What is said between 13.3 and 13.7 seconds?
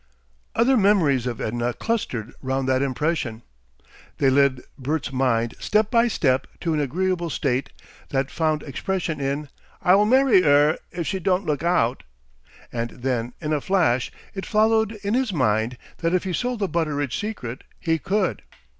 in a